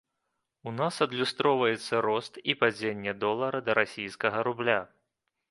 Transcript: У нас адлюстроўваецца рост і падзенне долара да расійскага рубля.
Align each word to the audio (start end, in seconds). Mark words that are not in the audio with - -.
У 0.69 0.71
нас 0.77 0.95
адлюстроўваецца 1.05 1.99
рост 2.07 2.41
і 2.49 2.57
падзенне 2.63 3.13
долара 3.25 3.61
да 3.69 3.77
расійскага 3.83 4.37
рубля. 4.51 4.81